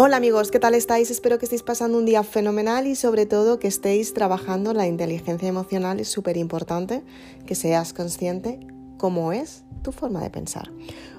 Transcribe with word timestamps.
Hola 0.00 0.18
amigos, 0.18 0.52
¿qué 0.52 0.60
tal 0.60 0.76
estáis? 0.76 1.10
Espero 1.10 1.40
que 1.40 1.46
estéis 1.46 1.64
pasando 1.64 1.98
un 1.98 2.04
día 2.04 2.22
fenomenal 2.22 2.86
y 2.86 2.94
sobre 2.94 3.26
todo 3.26 3.58
que 3.58 3.66
estéis 3.66 4.14
trabajando 4.14 4.72
la 4.72 4.86
inteligencia 4.86 5.48
emocional. 5.48 5.98
Es 5.98 6.06
súper 6.06 6.36
importante 6.36 7.02
que 7.46 7.56
seas 7.56 7.92
consciente 7.94 8.60
cómo 8.96 9.32
es 9.32 9.64
tu 9.82 9.90
forma 9.90 10.22
de 10.22 10.30
pensar. 10.30 10.70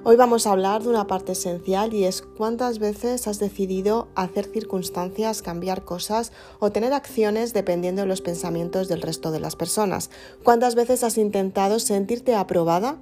Hoy 0.06 0.16
vamos 0.16 0.48
a 0.48 0.54
hablar 0.54 0.82
de 0.82 0.88
una 0.88 1.08
parte 1.08 1.34
esencial 1.34 1.94
y 1.94 2.06
es 2.06 2.22
cuántas 2.22 2.80
veces 2.80 3.28
has 3.28 3.38
decidido 3.38 4.08
hacer 4.16 4.46
circunstancias, 4.46 5.42
cambiar 5.42 5.84
cosas 5.84 6.32
o 6.60 6.72
tener 6.72 6.94
acciones 6.94 7.52
dependiendo 7.52 8.04
de 8.04 8.08
los 8.08 8.22
pensamientos 8.22 8.88
del 8.88 9.02
resto 9.02 9.32
de 9.32 9.42
las 9.42 9.58
personas. 9.58 10.10
¿Cuántas 10.46 10.76
veces 10.76 11.04
has 11.04 11.18
intentado 11.18 11.80
sentirte 11.80 12.34
aprobada 12.34 12.98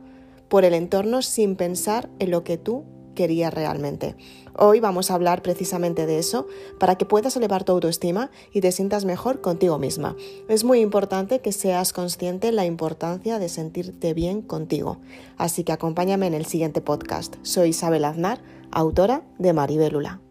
por 0.49 0.65
el 0.65 0.73
entorno 0.73 1.21
sin 1.21 1.55
pensar 1.55 2.09
en 2.17 2.31
lo 2.31 2.43
que 2.43 2.57
tú 2.57 2.83
quería 3.17 3.49
realmente. 3.49 4.15
Hoy 4.55 4.79
vamos 4.79 5.09
a 5.09 5.15
hablar 5.15 5.41
precisamente 5.41 6.05
de 6.05 6.19
eso 6.19 6.47
para 6.79 6.95
que 6.95 7.05
puedas 7.05 7.35
elevar 7.35 7.63
tu 7.63 7.71
autoestima 7.73 8.29
y 8.53 8.61
te 8.61 8.71
sientas 8.71 9.05
mejor 9.05 9.41
contigo 9.41 9.79
misma. 9.79 10.15
Es 10.47 10.63
muy 10.63 10.79
importante 10.79 11.41
que 11.41 11.51
seas 11.51 11.93
consciente 11.93 12.47
de 12.47 12.53
la 12.53 12.65
importancia 12.65 13.39
de 13.39 13.49
sentirte 13.49 14.13
bien 14.13 14.41
contigo. 14.41 14.99
Así 15.35 15.63
que 15.63 15.71
acompáñame 15.71 16.27
en 16.27 16.35
el 16.35 16.45
siguiente 16.45 16.79
podcast. 16.79 17.35
Soy 17.41 17.69
Isabel 17.69 18.05
Aznar, 18.05 18.39
autora 18.71 19.23
de 19.39 19.53
Maribélula. 19.53 20.21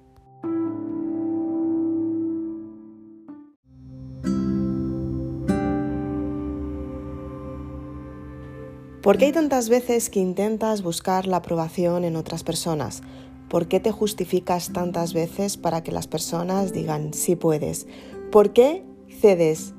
¿Por 9.06 9.18
qué 9.18 9.26
hay 9.26 9.32
tantas 9.32 9.68
veces 9.68 10.10
que 10.10 10.18
intentas 10.18 10.82
buscar 10.82 11.28
la 11.28 11.36
aprobación 11.36 12.02
en 12.02 12.16
otras 12.16 12.42
personas? 12.42 13.02
¿Por 13.48 13.68
qué 13.68 13.78
te 13.78 13.92
justificas 13.92 14.72
tantas 14.72 15.14
veces 15.14 15.56
para 15.56 15.84
que 15.84 15.92
las 15.92 16.08
personas 16.08 16.72
digan 16.72 17.14
sí 17.14 17.36
puedes? 17.36 17.86
¿Por 18.32 18.52
qué 18.52 18.82
cedes 19.08 19.74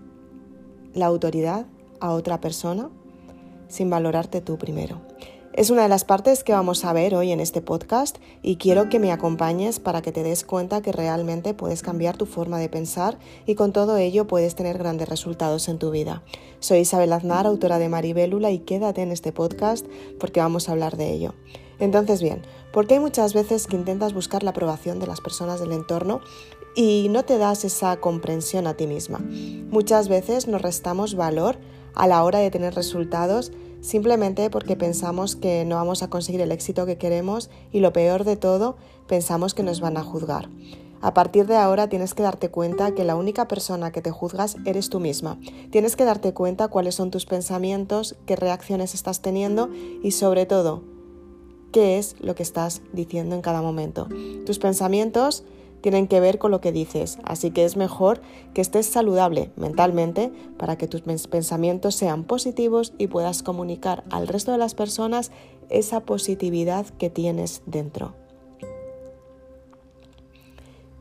la 0.93 1.07
autoridad 1.07 1.65
a 1.99 2.11
otra 2.11 2.39
persona 2.39 2.89
sin 3.67 3.89
valorarte 3.89 4.39
tú 4.39 4.57
primero? 4.57 5.01
Es 5.57 5.71
una 5.71 5.81
de 5.81 5.89
las 5.89 6.03
partes 6.03 6.43
que 6.43 6.53
vamos 6.53 6.85
a 6.85 6.93
ver 6.93 7.15
hoy 7.15 7.31
en 7.31 7.39
este 7.39 7.63
podcast 7.63 8.17
y 8.43 8.57
quiero 8.57 8.89
que 8.89 8.99
me 8.99 9.11
acompañes 9.11 9.79
para 9.79 10.03
que 10.03 10.11
te 10.11 10.21
des 10.21 10.43
cuenta 10.43 10.83
que 10.83 10.91
realmente 10.91 11.55
puedes 11.55 11.81
cambiar 11.81 12.15
tu 12.15 12.27
forma 12.27 12.59
de 12.59 12.69
pensar 12.69 13.17
y 13.47 13.55
con 13.55 13.73
todo 13.73 13.97
ello 13.97 14.27
puedes 14.27 14.53
tener 14.53 14.77
grandes 14.77 15.09
resultados 15.09 15.67
en 15.67 15.79
tu 15.79 15.89
vida. 15.89 16.21
Soy 16.59 16.81
Isabel 16.81 17.11
Aznar, 17.11 17.47
autora 17.47 17.79
de 17.79 17.89
Maribélula 17.89 18.51
y 18.51 18.59
quédate 18.59 19.01
en 19.01 19.11
este 19.11 19.31
podcast 19.31 19.87
porque 20.19 20.41
vamos 20.41 20.69
a 20.69 20.73
hablar 20.73 20.95
de 20.95 21.11
ello. 21.11 21.33
Entonces 21.79 22.21
bien, 22.21 22.43
porque 22.71 22.93
hay 22.93 22.99
muchas 22.99 23.33
veces 23.33 23.65
que 23.65 23.77
intentas 23.77 24.13
buscar 24.13 24.43
la 24.43 24.51
aprobación 24.51 24.99
de 24.99 25.07
las 25.07 25.21
personas 25.21 25.59
del 25.59 25.71
entorno 25.71 26.21
y 26.75 27.07
no 27.09 27.25
te 27.25 27.39
das 27.39 27.65
esa 27.65 27.97
comprensión 27.97 28.67
a 28.67 28.75
ti 28.75 28.85
misma. 28.85 29.25
Muchas 29.71 30.07
veces 30.07 30.47
nos 30.47 30.61
restamos 30.61 31.15
valor 31.15 31.57
a 31.95 32.05
la 32.05 32.23
hora 32.23 32.37
de 32.37 32.51
tener 32.51 32.75
resultados 32.75 33.51
simplemente 33.87 34.49
porque 34.49 34.75
pensamos 34.75 35.37
que 35.37 35.63
no 35.63 35.77
vamos 35.77 36.03
a 36.03 36.09
conseguir 36.09 36.41
el 36.41 36.51
éxito 36.51 36.85
que 36.85 36.97
queremos 36.97 37.49
y 37.71 37.79
lo 37.79 37.93
peor 37.93 38.25
de 38.25 38.35
todo, 38.35 38.75
pensamos 39.07 39.53
que 39.53 39.63
nos 39.63 39.79
van 39.79 39.95
a 39.95 40.03
juzgar. 40.03 40.49
A 40.99 41.13
partir 41.13 41.45
de 41.47 41.55
ahora 41.55 41.87
tienes 41.87 42.13
que 42.13 42.23
darte 42.23 42.49
cuenta 42.49 42.93
que 42.93 43.05
la 43.05 43.15
única 43.15 43.47
persona 43.47 43.91
que 43.91 44.01
te 44.01 44.11
juzgas 44.11 44.57
eres 44.65 44.89
tú 44.89 44.99
misma. 44.99 45.39
Tienes 45.71 45.95
que 45.95 46.03
darte 46.03 46.33
cuenta 46.33 46.67
cuáles 46.67 46.95
son 46.95 47.11
tus 47.11 47.25
pensamientos, 47.25 48.17
qué 48.25 48.35
reacciones 48.35 48.93
estás 48.93 49.21
teniendo 49.21 49.69
y 50.03 50.11
sobre 50.11 50.45
todo, 50.45 50.83
qué 51.71 51.97
es 51.97 52.15
lo 52.19 52.35
que 52.35 52.43
estás 52.43 52.81
diciendo 52.91 53.35
en 53.35 53.41
cada 53.41 53.61
momento. 53.61 54.09
Tus 54.45 54.59
pensamientos 54.59 55.45
tienen 55.81 56.07
que 56.07 56.19
ver 56.19 56.37
con 56.37 56.51
lo 56.51 56.61
que 56.61 56.71
dices, 56.71 57.19
así 57.23 57.51
que 57.51 57.65
es 57.65 57.77
mejor 57.77 58.21
que 58.53 58.61
estés 58.61 58.85
saludable 58.85 59.51
mentalmente 59.55 60.31
para 60.57 60.77
que 60.77 60.87
tus 60.87 61.01
pensamientos 61.01 61.95
sean 61.95 62.23
positivos 62.23 62.93
y 62.97 63.07
puedas 63.07 63.43
comunicar 63.43 64.03
al 64.09 64.27
resto 64.27 64.51
de 64.51 64.57
las 64.57 64.75
personas 64.75 65.31
esa 65.69 66.01
positividad 66.01 66.85
que 66.97 67.09
tienes 67.09 67.61
dentro. 67.65 68.26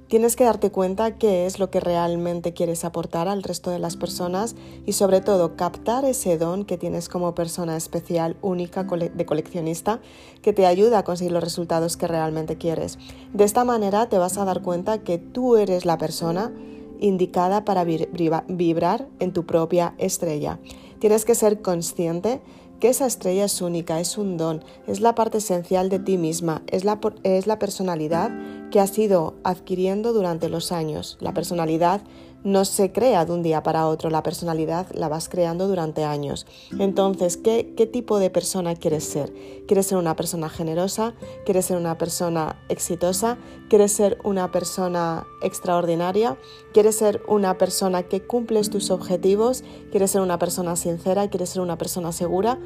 Tienes 0.08 0.36
que 0.36 0.44
darte 0.44 0.70
cuenta 0.70 1.18
qué 1.18 1.46
es 1.46 1.58
lo 1.58 1.68
que 1.68 1.80
realmente 1.80 2.52
quieres 2.52 2.84
aportar 2.84 3.26
al 3.26 3.42
resto 3.42 3.72
de 3.72 3.80
las 3.80 3.96
personas 3.96 4.54
y 4.86 4.92
sobre 4.92 5.20
todo 5.20 5.56
captar 5.56 6.04
ese 6.04 6.38
don 6.38 6.64
que 6.64 6.78
tienes 6.78 7.08
como 7.08 7.34
persona 7.34 7.76
especial, 7.76 8.36
única, 8.40 8.84
de 8.84 9.26
coleccionista, 9.26 10.00
que 10.42 10.52
te 10.52 10.64
ayuda 10.64 10.98
a 10.98 11.04
conseguir 11.04 11.32
los 11.32 11.42
resultados 11.42 11.96
que 11.96 12.06
realmente 12.06 12.56
quieres. 12.56 13.00
De 13.32 13.42
esta 13.42 13.64
manera 13.64 14.08
te 14.08 14.18
vas 14.18 14.38
a 14.38 14.44
dar 14.44 14.62
cuenta 14.62 14.98
que 14.98 15.18
tú 15.18 15.56
eres 15.56 15.84
la 15.84 15.98
persona 15.98 16.52
indicada 17.00 17.64
para 17.64 17.82
vibrar 17.84 19.08
en 19.18 19.32
tu 19.32 19.44
propia 19.44 19.94
estrella. 19.98 20.60
Tienes 21.00 21.24
que 21.24 21.34
ser 21.34 21.62
consciente 21.62 22.40
que 22.78 22.90
esa 22.90 23.06
estrella 23.06 23.46
es 23.46 23.60
única, 23.60 24.00
es 24.00 24.18
un 24.18 24.36
don, 24.36 24.62
es 24.86 25.00
la 25.00 25.14
parte 25.14 25.38
esencial 25.38 25.88
de 25.88 25.98
ti 25.98 26.16
misma, 26.16 26.62
es 26.68 26.84
la, 26.84 27.00
es 27.22 27.46
la 27.46 27.58
personalidad 27.58 28.30
que 28.70 28.80
has 28.80 28.96
ido 28.98 29.34
adquiriendo 29.44 30.12
durante 30.12 30.48
los 30.48 30.72
años. 30.72 31.16
La 31.20 31.32
personalidad 31.34 32.02
no 32.46 32.64
se 32.64 32.92
crea 32.92 33.24
de 33.24 33.32
un 33.32 33.42
día 33.42 33.64
para 33.64 33.88
otro, 33.88 34.08
la 34.08 34.22
personalidad 34.22 34.86
la 34.94 35.08
vas 35.08 35.28
creando 35.28 35.66
durante 35.66 36.04
años. 36.04 36.46
Entonces, 36.78 37.36
¿qué, 37.36 37.74
¿qué, 37.76 37.86
tipo 37.86 38.20
de 38.20 38.30
persona 38.30 38.76
quieres 38.76 39.02
ser? 39.02 39.32
¿Quieres 39.66 39.86
ser 39.86 39.98
una 39.98 40.14
persona 40.14 40.48
generosa? 40.48 41.14
¿Quieres 41.44 41.64
ser 41.64 41.76
una 41.76 41.98
persona 41.98 42.56
exitosa? 42.68 43.36
¿Quieres 43.68 43.90
ser 43.90 44.18
una 44.22 44.52
persona 44.52 45.26
extraordinaria? 45.42 46.38
¿Quieres 46.72 46.94
ser 46.94 47.20
una 47.26 47.58
persona 47.58 48.04
que 48.04 48.22
cumples 48.22 48.70
tus 48.70 48.92
objetivos? 48.92 49.64
¿Quieres 49.90 50.12
ser 50.12 50.20
una 50.20 50.38
persona 50.38 50.76
sincera? 50.76 51.28
¿Quieres 51.28 51.50
ser 51.50 51.62
una 51.62 51.78
persona 51.78 52.12
segura? 52.12 52.60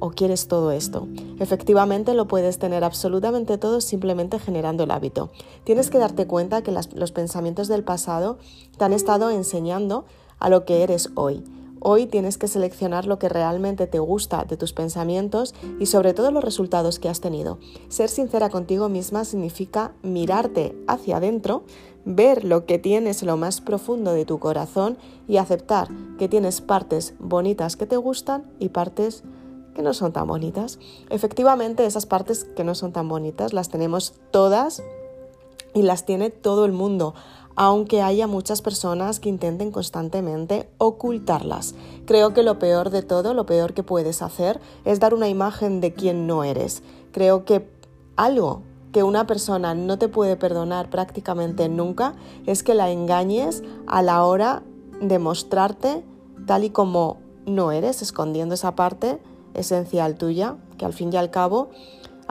O 0.00 0.10
quieres 0.10 0.48
todo 0.48 0.72
esto. 0.72 1.06
Efectivamente 1.38 2.14
lo 2.14 2.26
puedes 2.26 2.58
tener 2.58 2.82
absolutamente 2.82 3.58
todo 3.58 3.80
simplemente 3.80 4.38
generando 4.38 4.82
el 4.84 4.90
hábito. 4.90 5.30
Tienes 5.64 5.90
que 5.90 5.98
darte 5.98 6.26
cuenta 6.26 6.62
que 6.62 6.72
los 6.72 7.12
pensamientos 7.12 7.68
del 7.68 7.84
pasado 7.84 8.38
te 8.76 8.84
han 8.84 8.92
estado 8.92 9.30
enseñando 9.30 10.04
a 10.40 10.48
lo 10.48 10.64
que 10.64 10.82
eres 10.82 11.10
hoy. 11.14 11.44
Hoy 11.82 12.06
tienes 12.06 12.36
que 12.36 12.46
seleccionar 12.46 13.06
lo 13.06 13.18
que 13.18 13.30
realmente 13.30 13.86
te 13.86 13.98
gusta 13.98 14.44
de 14.44 14.58
tus 14.58 14.74
pensamientos 14.74 15.54
y 15.78 15.86
sobre 15.86 16.12
todo 16.12 16.30
los 16.30 16.44
resultados 16.44 16.98
que 16.98 17.08
has 17.08 17.22
tenido. 17.22 17.58
Ser 17.88 18.10
sincera 18.10 18.50
contigo 18.50 18.90
misma 18.90 19.24
significa 19.24 19.92
mirarte 20.02 20.76
hacia 20.86 21.16
adentro, 21.16 21.64
ver 22.04 22.44
lo 22.44 22.66
que 22.66 22.78
tienes 22.78 23.22
en 23.22 23.28
lo 23.28 23.38
más 23.38 23.62
profundo 23.62 24.12
de 24.12 24.26
tu 24.26 24.38
corazón 24.38 24.98
y 25.26 25.38
aceptar 25.38 25.88
que 26.18 26.28
tienes 26.28 26.60
partes 26.60 27.14
bonitas 27.18 27.76
que 27.76 27.86
te 27.86 27.96
gustan 27.96 28.44
y 28.58 28.68
partes 28.68 29.24
que 29.74 29.82
no 29.82 29.94
son 29.94 30.12
tan 30.12 30.26
bonitas. 30.26 30.78
Efectivamente, 31.08 31.86
esas 31.86 32.06
partes 32.06 32.44
que 32.44 32.64
no 32.64 32.74
son 32.74 32.92
tan 32.92 33.08
bonitas 33.08 33.52
las 33.52 33.68
tenemos 33.68 34.14
todas 34.30 34.82
y 35.74 35.82
las 35.82 36.04
tiene 36.04 36.30
todo 36.30 36.64
el 36.64 36.72
mundo, 36.72 37.14
aunque 37.56 38.02
haya 38.02 38.26
muchas 38.26 38.62
personas 38.62 39.20
que 39.20 39.28
intenten 39.28 39.70
constantemente 39.70 40.68
ocultarlas. 40.78 41.74
Creo 42.06 42.32
que 42.32 42.42
lo 42.42 42.58
peor 42.58 42.90
de 42.90 43.02
todo, 43.02 43.34
lo 43.34 43.46
peor 43.46 43.74
que 43.74 43.82
puedes 43.82 44.22
hacer 44.22 44.60
es 44.84 45.00
dar 45.00 45.14
una 45.14 45.28
imagen 45.28 45.80
de 45.80 45.92
quien 45.92 46.26
no 46.26 46.44
eres. 46.44 46.82
Creo 47.12 47.44
que 47.44 47.68
algo 48.16 48.62
que 48.92 49.02
una 49.02 49.26
persona 49.26 49.74
no 49.74 49.98
te 49.98 50.08
puede 50.08 50.36
perdonar 50.36 50.90
prácticamente 50.90 51.68
nunca 51.68 52.14
es 52.46 52.62
que 52.62 52.74
la 52.74 52.90
engañes 52.90 53.62
a 53.86 54.02
la 54.02 54.24
hora 54.24 54.62
de 55.00 55.18
mostrarte 55.18 56.04
tal 56.46 56.64
y 56.64 56.70
como 56.70 57.18
no 57.46 57.72
eres, 57.72 58.02
escondiendo 58.02 58.54
esa 58.54 58.74
parte 58.74 59.20
esencial 59.54 60.16
tuya, 60.16 60.56
que 60.78 60.84
al 60.84 60.92
fin 60.92 61.12
y 61.12 61.16
al 61.16 61.30
cabo 61.30 61.70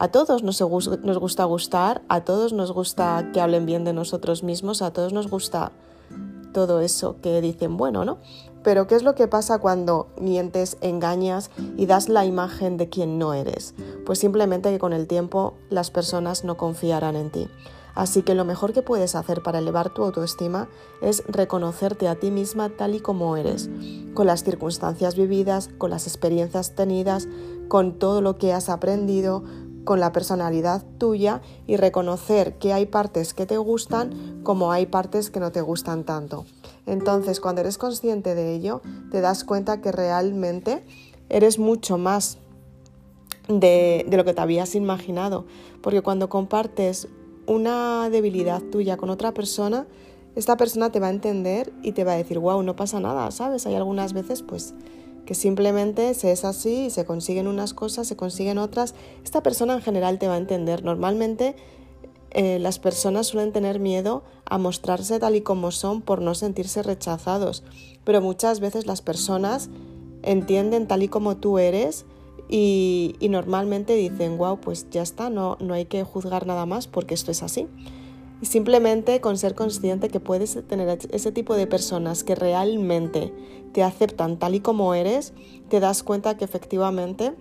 a 0.01 0.07
todos 0.07 0.43
nos, 0.43 0.61
gusta 0.61 1.43
gustar, 1.43 2.01
a 2.07 2.21
todos 2.21 2.53
nos 2.53 2.71
gusta 2.71 3.31
que 3.33 3.41
hablen 3.41 3.65
bien 3.65 3.83
de 3.83 3.91
nosotros 3.91 4.43
mismos, 4.43 4.81
a 4.81 4.91
todos 4.91 5.11
nos 5.11 5.29
gusta 5.29 5.73
todo 6.53 6.79
eso 6.79 7.17
que 7.21 7.41
dicen 7.41 7.75
bueno, 7.75 8.05
¿no? 8.05 8.17
Pero 8.63 8.87
¿qué 8.87 8.95
es 8.95 9.03
lo 9.03 9.13
que 9.13 9.27
pasa 9.27 9.59
cuando 9.59 10.07
mientes, 10.19 10.77
engañas 10.79 11.51
y 11.77 11.85
das 11.85 12.07
la 12.07 12.25
imagen 12.25 12.77
de 12.77 12.87
quien 12.87 13.19
no 13.19 13.33
eres? 13.33 13.73
Pues 14.05 14.19
simplemente 14.19 14.71
que 14.71 14.79
con 14.79 14.93
el 14.93 15.05
tiempo 15.05 15.55
las 15.69 15.91
personas 15.91 16.45
no 16.45 16.55
confiarán 16.55 17.17
en 17.17 17.29
ti. 17.29 17.47
Así 17.95 18.21
que 18.21 18.35
lo 18.35 18.45
mejor 18.45 18.73
que 18.73 18.81
puedes 18.81 19.15
hacer 19.15 19.41
para 19.43 19.59
elevar 19.59 19.89
tu 19.89 20.03
autoestima 20.03 20.69
es 21.01 21.23
reconocerte 21.27 22.07
a 22.07 22.15
ti 22.15 22.31
misma 22.31 22.69
tal 22.69 22.95
y 22.95 22.99
como 22.99 23.35
eres, 23.35 23.69
con 24.13 24.27
las 24.27 24.43
circunstancias 24.43 25.15
vividas, 25.15 25.69
con 25.77 25.89
las 25.89 26.07
experiencias 26.07 26.75
tenidas, 26.75 27.27
con 27.67 27.99
todo 27.99 28.21
lo 28.21 28.37
que 28.37 28.53
has 28.53 28.69
aprendido, 28.69 29.43
con 29.83 29.99
la 29.99 30.11
personalidad 30.11 30.83
tuya 30.97 31.41
y 31.65 31.77
reconocer 31.77 32.57
que 32.59 32.73
hay 32.73 32.85
partes 32.85 33.33
que 33.33 33.45
te 33.45 33.57
gustan 33.57 34.41
como 34.43 34.71
hay 34.71 34.85
partes 34.85 35.29
que 35.29 35.39
no 35.39 35.51
te 35.51 35.61
gustan 35.61 36.03
tanto. 36.03 36.45
Entonces, 36.85 37.39
cuando 37.39 37.61
eres 37.61 37.77
consciente 37.77 38.35
de 38.35 38.53
ello, 38.53 38.81
te 39.11 39.21
das 39.21 39.43
cuenta 39.43 39.81
que 39.81 39.91
realmente 39.91 40.85
eres 41.29 41.59
mucho 41.59 41.97
más 41.97 42.37
de, 43.47 44.05
de, 44.07 44.17
lo 44.17 44.25
que 44.25 44.33
te 44.33 44.41
habías 44.41 44.75
imaginado, 44.75 45.45
porque 45.81 46.01
cuando 46.01 46.29
compartes 46.29 47.07
una 47.49 48.09
debilidad 48.11 48.61
tuya 48.61 48.95
con 48.95 49.09
otra 49.09 49.33
persona, 49.33 49.87
esta 50.35 50.55
persona 50.55 50.91
te 50.91 50.99
va 50.99 51.07
a 51.07 51.09
entender 51.09 51.73
y 51.81 51.93
te 51.93 52.03
va 52.03 52.13
a 52.13 52.15
decir, 52.15 52.37
wow, 52.37 52.61
no 52.61 52.75
pasa 52.75 52.99
nada, 52.99 53.31
¿sabes? 53.31 53.65
Hay 53.65 53.73
algunas 53.73 54.13
veces 54.13 54.43
pues 54.43 54.75
que 55.25 55.33
simplemente 55.33 56.13
se 56.13 56.31
es 56.31 56.45
así 56.45 56.85
y 56.85 56.89
se 56.91 57.05
consiguen 57.05 57.47
unas 57.47 57.73
cosas, 57.73 58.07
se 58.07 58.15
consiguen 58.15 58.59
otras. 58.59 58.93
Esta 59.23 59.41
persona 59.41 59.73
en 59.73 59.81
general 59.81 60.19
te 60.19 60.27
va 60.27 60.35
a 60.35 60.37
entender. 60.37 60.83
Normalmente 60.83 61.55
eh, 62.31 62.59
las 62.59 62.77
personas 62.77 63.25
suelen 63.25 63.51
tener 63.51 63.79
miedo 63.79 64.23
a 64.45 64.59
mostrarse 64.59 65.19
tal 65.19 65.35
y 65.35 65.41
como 65.41 65.71
son 65.71 66.01
por 66.01 66.21
no 66.21 66.35
sentirse 66.35 66.83
rechazados, 66.83 67.63
pero 68.03 68.21
muchas 68.21 68.59
veces 68.59 68.85
las 68.85 69.01
personas 69.01 69.69
entienden 70.21 70.87
tal 70.87 71.01
y 71.01 71.07
como 71.07 71.37
tú 71.37 71.57
eres 71.57 72.05
y, 72.49 73.15
normalmente 73.29 73.93
dicen, 73.93 74.37
wow, 74.37 74.59
pues 74.59 74.87
ya 74.89 75.03
está, 75.03 75.29
no, 75.29 75.57
no 75.59 75.75
hay 75.75 75.85
que 75.85 76.03
juzgar 76.03 76.47
nada 76.47 76.65
más 76.65 76.87
porque 76.87 77.13
esto 77.13 77.29
es 77.31 77.43
así. 77.43 77.67
Y 78.41 78.47
simplemente 78.47 79.21
con 79.21 79.37
ser 79.37 79.53
consciente 79.53 80.09
que 80.09 80.19
puedes 80.19 80.65
tener 80.67 80.97
ese 81.11 81.31
tipo 81.31 81.55
de 81.55 81.67
personas 81.67 82.23
que 82.23 82.35
realmente 82.35 83.33
te 83.73 83.83
aceptan 83.83 84.37
tal 84.37 84.55
y 84.55 84.61
como 84.61 84.95
eres, 84.95 85.33
te 85.69 85.79
das 85.79 86.03
cuenta 86.03 86.37
que 86.37 86.45
efectivamente 86.45 87.33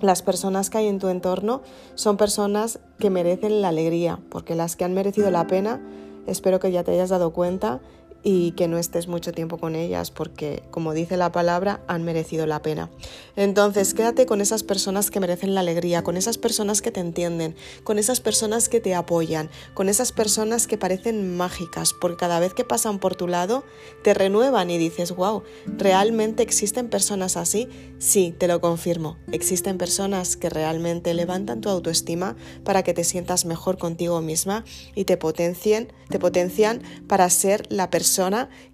las 0.00 0.22
personas 0.22 0.70
que 0.70 0.78
hay 0.78 0.88
en 0.88 0.98
tu 0.98 1.08
entorno 1.08 1.62
son 1.94 2.16
personas 2.16 2.80
que 2.98 3.10
merecen 3.10 3.62
la 3.62 3.68
alegría, 3.68 4.18
porque 4.30 4.54
las 4.54 4.74
que 4.74 4.84
han 4.84 4.94
merecido 4.94 5.30
la 5.30 5.46
pena, 5.46 5.80
espero 6.26 6.58
que 6.60 6.72
ya 6.72 6.82
te 6.82 6.92
hayas 6.92 7.10
dado 7.10 7.32
cuenta, 7.32 7.80
y 8.28 8.50
que 8.56 8.66
no 8.66 8.76
estés 8.76 9.06
mucho 9.06 9.30
tiempo 9.30 9.56
con 9.56 9.76
ellas 9.76 10.10
porque, 10.10 10.64
como 10.72 10.94
dice 10.94 11.16
la 11.16 11.30
palabra, 11.30 11.80
han 11.86 12.02
merecido 12.02 12.44
la 12.44 12.60
pena. 12.60 12.90
Entonces, 13.36 13.94
quédate 13.94 14.26
con 14.26 14.40
esas 14.40 14.64
personas 14.64 15.12
que 15.12 15.20
merecen 15.20 15.54
la 15.54 15.60
alegría, 15.60 16.02
con 16.02 16.16
esas 16.16 16.36
personas 16.36 16.82
que 16.82 16.90
te 16.90 16.98
entienden, 16.98 17.54
con 17.84 18.00
esas 18.00 18.18
personas 18.18 18.68
que 18.68 18.80
te 18.80 18.96
apoyan, 18.96 19.48
con 19.74 19.88
esas 19.88 20.10
personas 20.10 20.66
que 20.66 20.76
parecen 20.76 21.36
mágicas, 21.36 21.92
porque 21.92 22.16
cada 22.16 22.40
vez 22.40 22.52
que 22.52 22.64
pasan 22.64 22.98
por 22.98 23.14
tu 23.14 23.28
lado 23.28 23.62
te 24.02 24.12
renuevan 24.12 24.70
y 24.70 24.78
dices, 24.78 25.14
wow, 25.14 25.44
¿realmente 25.78 26.42
existen 26.42 26.88
personas 26.88 27.36
así? 27.36 27.68
Sí, 28.00 28.34
te 28.36 28.48
lo 28.48 28.60
confirmo, 28.60 29.18
existen 29.30 29.78
personas 29.78 30.36
que 30.36 30.50
realmente 30.50 31.14
levantan 31.14 31.60
tu 31.60 31.68
autoestima 31.68 32.34
para 32.64 32.82
que 32.82 32.92
te 32.92 33.04
sientas 33.04 33.44
mejor 33.44 33.78
contigo 33.78 34.20
misma 34.20 34.64
y 34.96 35.04
te 35.04 35.16
potencien, 35.16 35.92
te 36.08 36.18
potencian 36.18 36.82
para 37.06 37.30
ser 37.30 37.66
la 37.70 37.88
persona 37.88 38.15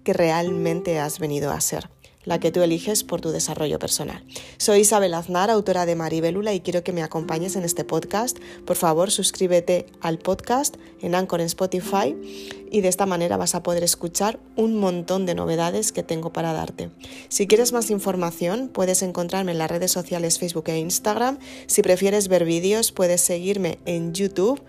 que 0.03 0.13
realmente 0.13 0.99
has 0.99 1.19
venido 1.19 1.51
a 1.51 1.59
ser 1.59 1.89
la 2.25 2.39
que 2.39 2.51
tú 2.51 2.61
eliges 2.61 3.03
por 3.03 3.21
tu 3.21 3.31
desarrollo 3.31 3.79
personal. 3.79 4.23
Soy 4.57 4.79
Isabel 4.81 5.13
Aznar, 5.13 5.49
autora 5.49 5.85
de 5.85 5.95
Maribelula, 5.95 6.53
y 6.53 6.61
quiero 6.61 6.83
que 6.83 6.93
me 6.93 7.03
acompañes 7.03 7.55
en 7.55 7.63
este 7.63 7.83
podcast. 7.83 8.39
Por 8.65 8.75
favor, 8.75 9.11
suscríbete 9.11 9.87
al 10.01 10.19
podcast 10.19 10.75
en 11.01 11.15
Anchor 11.15 11.41
en 11.41 11.47
Spotify 11.47 12.15
y 12.71 12.81
de 12.81 12.87
esta 12.87 13.05
manera 13.05 13.37
vas 13.37 13.55
a 13.55 13.63
poder 13.63 13.83
escuchar 13.83 14.39
un 14.55 14.77
montón 14.77 15.25
de 15.25 15.35
novedades 15.35 15.91
que 15.91 16.03
tengo 16.03 16.31
para 16.31 16.53
darte. 16.53 16.89
Si 17.29 17.45
quieres 17.45 17.73
más 17.73 17.89
información, 17.89 18.69
puedes 18.69 19.01
encontrarme 19.03 19.51
en 19.51 19.57
las 19.57 19.69
redes 19.69 19.91
sociales 19.91 20.39
Facebook 20.39 20.69
e 20.69 20.79
Instagram. 20.79 21.39
Si 21.67 21.81
prefieres 21.81 22.29
ver 22.29 22.45
vídeos, 22.45 22.91
puedes 22.91 23.21
seguirme 23.21 23.79
en 23.85 24.13
YouTube 24.13 24.61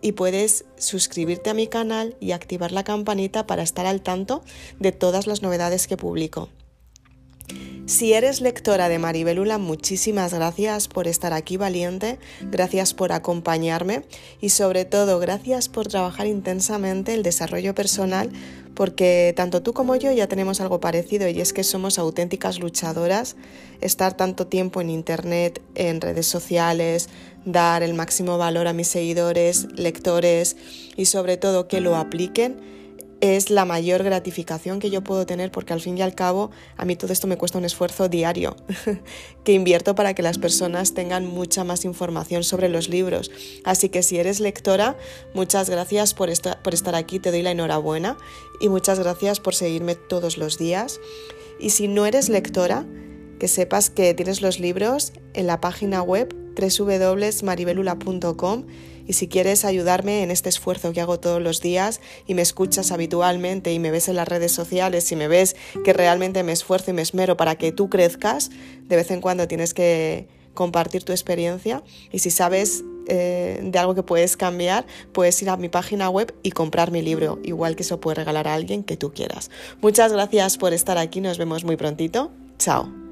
y 0.00 0.12
puedes 0.12 0.64
suscribirte 0.76 1.50
a 1.50 1.54
mi 1.54 1.66
canal 1.66 2.16
y 2.20 2.32
activar 2.32 2.72
la 2.72 2.84
campanita 2.84 3.46
para 3.46 3.62
estar 3.62 3.86
al 3.86 4.02
tanto 4.02 4.42
de 4.78 4.92
todas 4.92 5.26
las 5.26 5.42
novedades 5.42 5.86
que 5.86 5.96
publico. 5.96 6.48
Si 7.88 8.12
eres 8.12 8.42
lectora 8.42 8.90
de 8.90 8.98
Maribelula, 8.98 9.56
muchísimas 9.56 10.34
gracias 10.34 10.88
por 10.88 11.08
estar 11.08 11.32
aquí 11.32 11.56
valiente, 11.56 12.18
gracias 12.42 12.92
por 12.92 13.12
acompañarme 13.12 14.02
y 14.42 14.50
sobre 14.50 14.84
todo 14.84 15.18
gracias 15.18 15.70
por 15.70 15.88
trabajar 15.88 16.26
intensamente 16.26 17.14
el 17.14 17.22
desarrollo 17.22 17.74
personal 17.74 18.30
porque 18.74 19.32
tanto 19.34 19.62
tú 19.62 19.72
como 19.72 19.96
yo 19.96 20.12
ya 20.12 20.26
tenemos 20.26 20.60
algo 20.60 20.80
parecido 20.80 21.28
y 21.28 21.40
es 21.40 21.54
que 21.54 21.64
somos 21.64 21.98
auténticas 21.98 22.58
luchadoras, 22.58 23.36
estar 23.80 24.14
tanto 24.14 24.46
tiempo 24.46 24.82
en 24.82 24.90
Internet, 24.90 25.62
en 25.74 26.02
redes 26.02 26.26
sociales, 26.26 27.08
dar 27.46 27.82
el 27.82 27.94
máximo 27.94 28.36
valor 28.36 28.66
a 28.66 28.74
mis 28.74 28.88
seguidores, 28.88 29.66
lectores 29.76 30.58
y 30.94 31.06
sobre 31.06 31.38
todo 31.38 31.68
que 31.68 31.80
lo 31.80 31.96
apliquen 31.96 32.77
es 33.20 33.50
la 33.50 33.64
mayor 33.64 34.04
gratificación 34.04 34.78
que 34.78 34.90
yo 34.90 35.02
puedo 35.02 35.26
tener 35.26 35.50
porque 35.50 35.72
al 35.72 35.80
fin 35.80 35.98
y 35.98 36.02
al 36.02 36.14
cabo 36.14 36.50
a 36.76 36.84
mí 36.84 36.94
todo 36.94 37.12
esto 37.12 37.26
me 37.26 37.36
cuesta 37.36 37.58
un 37.58 37.64
esfuerzo 37.64 38.08
diario 38.08 38.56
que 39.44 39.52
invierto 39.52 39.94
para 39.94 40.14
que 40.14 40.22
las 40.22 40.38
personas 40.38 40.94
tengan 40.94 41.26
mucha 41.26 41.64
más 41.64 41.84
información 41.84 42.44
sobre 42.44 42.68
los 42.68 42.88
libros. 42.88 43.30
Así 43.64 43.88
que 43.88 44.02
si 44.02 44.18
eres 44.18 44.40
lectora, 44.40 44.96
muchas 45.34 45.68
gracias 45.68 46.14
por, 46.14 46.30
por 46.62 46.74
estar 46.74 46.94
aquí, 46.94 47.18
te 47.18 47.30
doy 47.30 47.42
la 47.42 47.50
enhorabuena 47.50 48.16
y 48.60 48.68
muchas 48.68 48.98
gracias 48.98 49.40
por 49.40 49.54
seguirme 49.54 49.94
todos 49.94 50.38
los 50.38 50.58
días. 50.58 51.00
Y 51.58 51.70
si 51.70 51.88
no 51.88 52.06
eres 52.06 52.28
lectora, 52.28 52.86
que 53.38 53.48
sepas 53.48 53.90
que 53.90 54.14
tienes 54.14 54.42
los 54.42 54.60
libros 54.60 55.12
en 55.34 55.46
la 55.46 55.60
página 55.60 56.02
web 56.02 56.34
www.maribelula.com 56.58 58.64
y 59.06 59.14
si 59.14 59.26
quieres 59.26 59.64
ayudarme 59.64 60.22
en 60.22 60.30
este 60.30 60.50
esfuerzo 60.50 60.92
que 60.92 61.00
hago 61.00 61.18
todos 61.18 61.40
los 61.40 61.62
días 61.62 62.00
y 62.26 62.34
me 62.34 62.42
escuchas 62.42 62.92
habitualmente 62.92 63.72
y 63.72 63.78
me 63.78 63.90
ves 63.90 64.08
en 64.08 64.16
las 64.16 64.28
redes 64.28 64.52
sociales 64.52 65.10
y 65.10 65.16
me 65.16 65.28
ves 65.28 65.56
que 65.84 65.94
realmente 65.94 66.42
me 66.42 66.52
esfuerzo 66.52 66.90
y 66.90 66.94
me 66.94 67.02
esmero 67.02 67.36
para 67.36 67.56
que 67.56 67.72
tú 67.72 67.88
crezcas, 67.88 68.50
de 68.82 68.96
vez 68.96 69.10
en 69.10 69.20
cuando 69.20 69.48
tienes 69.48 69.72
que 69.72 70.28
compartir 70.52 71.04
tu 71.04 71.12
experiencia 71.12 71.82
y 72.12 72.18
si 72.18 72.30
sabes 72.30 72.84
eh, 73.08 73.60
de 73.62 73.78
algo 73.78 73.94
que 73.94 74.02
puedes 74.02 74.36
cambiar, 74.36 74.84
puedes 75.12 75.40
ir 75.40 75.48
a 75.48 75.56
mi 75.56 75.70
página 75.70 76.10
web 76.10 76.34
y 76.42 76.50
comprar 76.50 76.90
mi 76.90 77.00
libro, 77.00 77.38
igual 77.42 77.76
que 77.76 77.82
eso 77.82 78.00
puede 78.00 78.16
regalar 78.16 78.46
a 78.46 78.54
alguien 78.54 78.84
que 78.84 78.98
tú 78.98 79.14
quieras. 79.14 79.50
Muchas 79.80 80.12
gracias 80.12 80.58
por 80.58 80.74
estar 80.74 80.98
aquí, 80.98 81.22
nos 81.22 81.38
vemos 81.38 81.64
muy 81.64 81.76
prontito. 81.76 82.30
Chao. 82.58 83.07